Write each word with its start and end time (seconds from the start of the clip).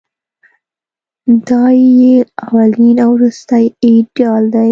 دای 1.47 1.79
یې 2.01 2.15
اولین 2.47 2.97
او 3.05 3.11
وروستۍ 3.17 3.65
ایډیال 3.85 4.43
دی. 4.53 4.59